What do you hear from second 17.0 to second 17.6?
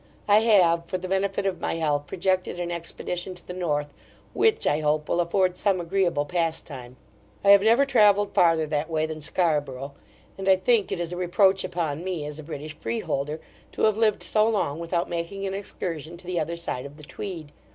Tweed.